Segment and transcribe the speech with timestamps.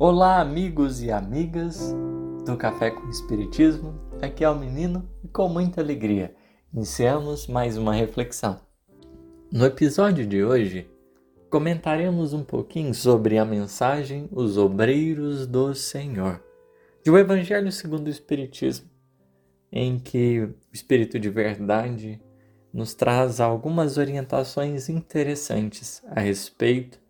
[0.00, 1.92] Olá, amigos e amigas
[2.46, 3.98] do Café com Espiritismo.
[4.22, 6.36] Aqui é o menino e com muita alegria
[6.72, 8.60] iniciamos mais uma reflexão.
[9.50, 10.88] No episódio de hoje,
[11.50, 16.40] comentaremos um pouquinho sobre a mensagem Os Obreiros do Senhor,
[17.04, 18.88] do Evangelho segundo o Espiritismo,
[19.72, 22.22] em que o Espírito de Verdade
[22.72, 27.00] nos traz algumas orientações interessantes a respeito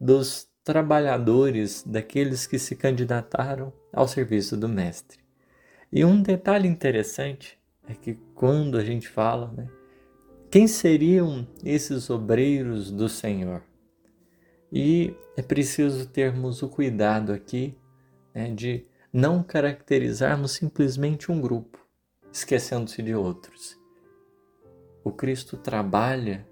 [0.00, 5.20] dos trabalhadores, daqueles que se candidataram ao serviço do Mestre.
[5.92, 7.56] E um detalhe interessante
[7.88, 9.68] é que quando a gente fala, né,
[10.50, 13.62] quem seriam esses obreiros do Senhor?
[14.72, 17.78] E é preciso termos o cuidado aqui
[18.34, 21.78] né, de não caracterizarmos simplesmente um grupo,
[22.32, 23.78] esquecendo-se de outros.
[25.04, 26.44] O Cristo trabalha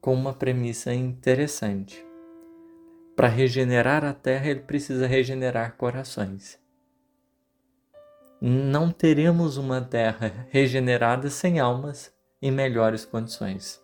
[0.00, 2.04] com uma premissa interessante.
[3.16, 6.58] Para regenerar a terra, ele precisa regenerar corações.
[8.40, 13.80] Não teremos uma terra regenerada sem almas em melhores condições.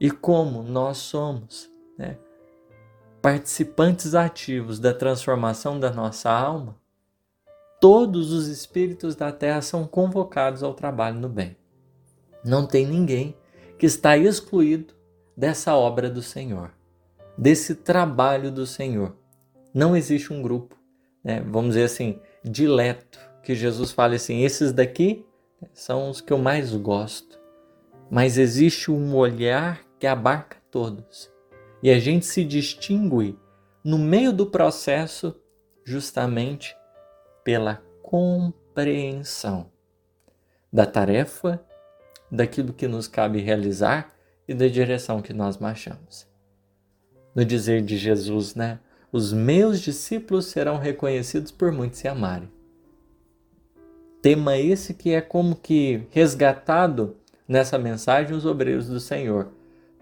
[0.00, 2.16] E como nós somos né,
[3.20, 6.74] participantes ativos da transformação da nossa alma,
[7.80, 11.54] todos os espíritos da terra são convocados ao trabalho no bem.
[12.42, 13.36] Não tem ninguém
[13.78, 14.94] que está excluído
[15.36, 16.72] dessa obra do Senhor
[17.36, 19.16] desse trabalho do Senhor.
[19.72, 20.76] Não existe um grupo,
[21.24, 25.26] né, vamos dizer assim, dileto, que Jesus fale assim: esses daqui
[25.72, 27.40] são os que eu mais gosto.
[28.10, 31.30] Mas existe um olhar que abarca todos.
[31.82, 33.38] E a gente se distingue
[33.82, 35.34] no meio do processo
[35.84, 36.76] justamente
[37.42, 39.70] pela compreensão
[40.70, 41.64] da tarefa,
[42.30, 44.14] daquilo que nos cabe realizar
[44.46, 46.31] e da direção que nós marchamos
[47.34, 48.78] no dizer de Jesus, né?
[49.10, 52.50] Os meus discípulos serão reconhecidos por muitos se amarem.
[54.22, 57.16] Tema esse que é como que resgatado
[57.46, 59.48] nessa mensagem os obreiros do Senhor,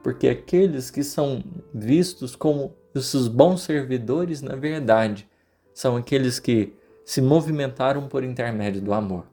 [0.03, 1.43] porque aqueles que são
[1.75, 5.29] vistos como os bons servidores, na verdade,
[5.73, 6.75] são aqueles que
[7.05, 9.27] se movimentaram por intermédio do amor,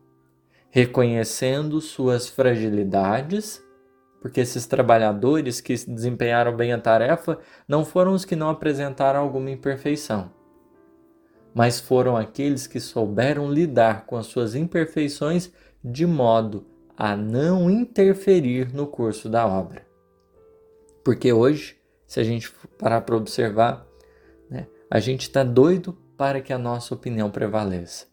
[0.69, 3.61] reconhecendo suas fragilidades
[4.21, 9.51] porque esses trabalhadores que desempenharam bem a tarefa não foram os que não apresentaram alguma
[9.51, 10.31] imperfeição,
[11.53, 15.51] mas foram aqueles que souberam lidar com as suas imperfeições
[15.83, 19.85] de modo a não interferir no curso da obra.
[21.03, 23.87] Porque hoje, se a gente parar para observar,
[24.49, 28.07] né, a gente está doido para que a nossa opinião prevaleça.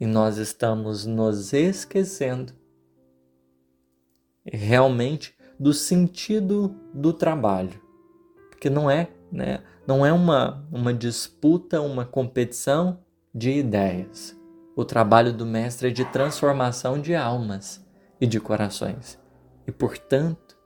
[0.00, 2.52] E nós estamos nos esquecendo
[4.52, 7.80] realmente do sentido do trabalho.
[8.50, 13.00] Porque não é, né, não é uma, uma disputa, uma competição
[13.34, 14.36] de ideias.
[14.74, 17.84] O trabalho do mestre é de transformação de almas
[18.20, 19.18] e de corações.
[19.66, 20.56] E, portanto,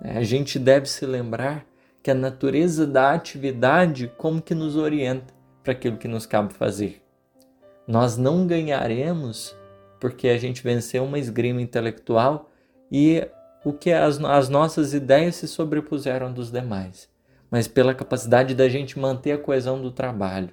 [0.00, 1.66] né, a gente deve se lembrar
[2.02, 7.02] que a natureza da atividade como que nos orienta para aquilo que nos cabe fazer.
[7.86, 9.56] Nós não ganharemos
[9.98, 12.50] porque a gente venceu uma esgrima intelectual
[12.90, 13.26] e
[13.64, 17.08] o que as, as nossas ideias se sobrepuseram dos demais,
[17.50, 20.50] mas pela capacidade da gente manter a coesão do trabalho,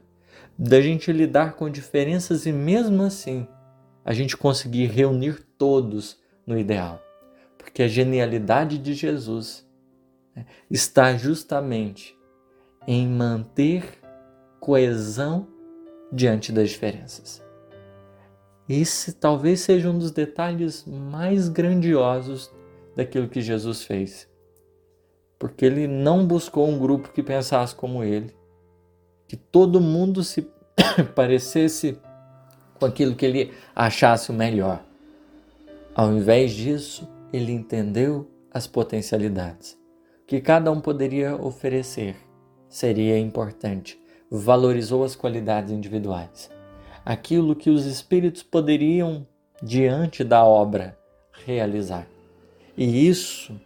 [0.57, 3.47] da gente lidar com diferenças e mesmo assim
[4.03, 7.01] a gente conseguir reunir todos no ideal.
[7.57, 9.67] Porque a genialidade de Jesus
[10.35, 12.17] né, está justamente
[12.87, 13.99] em manter
[14.59, 15.47] coesão
[16.11, 17.43] diante das diferenças.
[18.67, 22.51] Esse talvez seja um dos detalhes mais grandiosos
[22.95, 24.29] daquilo que Jesus fez.
[25.37, 28.35] Porque ele não buscou um grupo que pensasse como ele,
[29.27, 30.47] que todo mundo se
[31.15, 31.97] parecesse
[32.79, 34.83] com aquilo que ele achasse o melhor.
[35.93, 39.81] Ao invés disso, ele entendeu as potencialidades
[40.31, 42.15] que cada um poderia oferecer.
[42.69, 43.99] Seria importante,
[44.29, 46.49] valorizou as qualidades individuais,
[47.05, 49.25] aquilo que os espíritos poderiam,
[49.61, 50.97] diante da obra,
[51.45, 52.07] realizar.
[52.77, 53.59] E isso,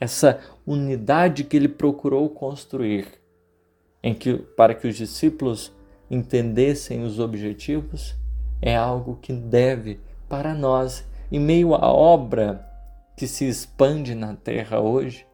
[0.00, 3.06] essa unidade que ele procurou construir,
[4.02, 5.72] em que para que os discípulos
[6.10, 8.14] entendessem os objetivos,
[8.60, 12.66] é algo que deve para nós, em meio à obra
[13.16, 15.26] que se expande na terra hoje,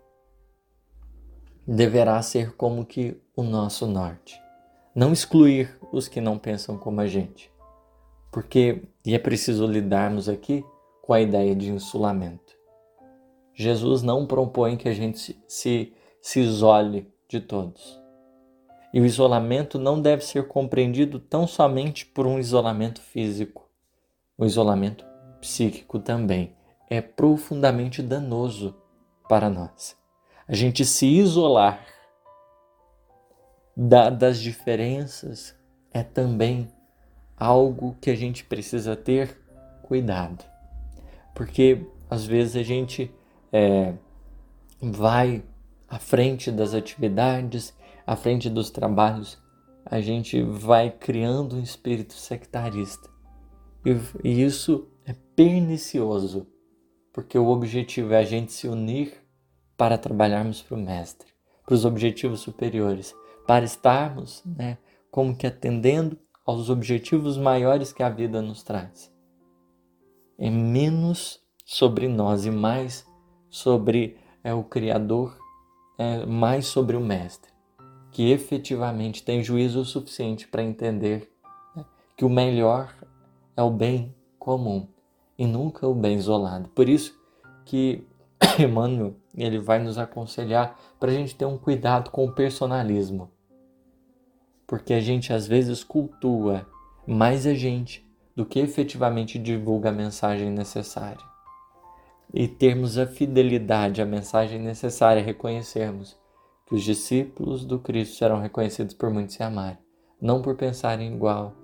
[1.67, 4.44] deverá ser como que o nosso norte.
[4.95, 7.53] Não excluir os que não pensam como a gente.
[8.31, 10.65] Porque, e é preciso lidarmos aqui
[11.03, 12.55] com a ideia de insulamento.
[13.53, 15.93] Jesus não propõe que a gente se, se,
[16.23, 18.01] se isole de todos.
[18.93, 23.69] E o isolamento não deve ser compreendido tão somente por um isolamento físico.
[24.39, 25.05] O isolamento
[25.41, 26.55] psíquico também
[26.89, 28.77] é profundamente danoso
[29.29, 29.97] para nós.
[30.47, 31.85] A gente se isolar
[33.77, 35.55] da, das diferenças
[35.93, 36.69] é também
[37.37, 39.41] algo que a gente precisa ter
[39.83, 40.45] cuidado.
[41.35, 43.13] Porque às vezes a gente
[43.53, 43.95] é,
[44.81, 45.43] vai
[45.89, 47.75] à frente das atividades,
[48.07, 49.39] à frente dos trabalhos,
[49.85, 53.11] a gente vai criando um espírito sectarista.
[53.85, 56.47] E, e isso é pernicioso,
[57.13, 59.13] porque o objetivo é a gente se unir
[59.77, 61.29] para trabalharmos para o Mestre,
[61.65, 63.15] para os objetivos superiores,
[63.47, 64.79] para estarmos né,
[65.11, 69.13] como que atendendo aos objetivos maiores que a vida nos traz.
[70.39, 73.07] É menos sobre nós e mais
[73.49, 75.37] sobre é, o Criador,
[75.97, 77.53] é, mais sobre o Mestre,
[78.11, 81.31] que efetivamente tem juízo suficiente para entender
[81.75, 81.85] né,
[82.17, 82.95] que o melhor
[83.57, 84.89] é o bem comum
[85.39, 86.69] e nunca o bem isolado.
[86.71, 87.19] Por isso
[87.65, 88.07] que
[88.59, 93.31] Emmanuel ele vai nos aconselhar para a gente ter um cuidado com o personalismo
[94.67, 96.67] porque a gente às vezes cultua
[97.07, 101.25] mais a gente do que efetivamente divulga a mensagem necessária.
[102.33, 106.17] E termos a fidelidade à mensagem necessária, reconhecermos
[106.67, 109.79] que os discípulos do Cristo serão reconhecidos por muitos se amarem,
[110.21, 111.55] não por pensarem igual,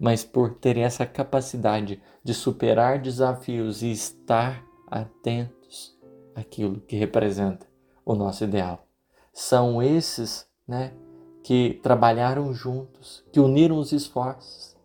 [0.00, 5.96] mas por terem essa capacidade de superar desafios e estar atentos
[6.34, 7.66] àquilo que representa
[8.04, 8.86] o nosso ideal.
[9.32, 10.92] São esses, né,
[11.48, 14.76] que trabalharam juntos, que uniram os esforços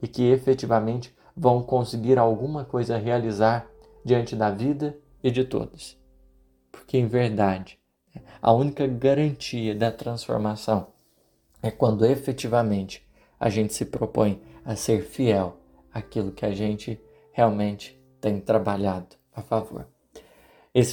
[0.00, 3.68] e que efetivamente vão conseguir alguma coisa realizar
[4.04, 5.98] diante da vida e de todos.
[6.70, 7.76] Porque, em verdade,
[8.40, 10.92] a única garantia da transformação
[11.60, 13.04] é quando efetivamente
[13.40, 15.56] a gente se propõe a ser fiel
[15.92, 17.02] àquilo que a gente
[17.32, 19.88] realmente tem trabalhado a favor.
[20.72, 20.92] Essas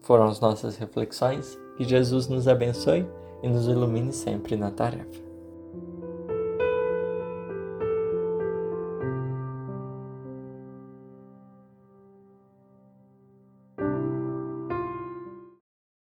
[0.00, 1.56] foram as nossas reflexões.
[1.76, 3.06] Que Jesus nos abençoe
[3.42, 5.31] e nos ilumine sempre na tarefa.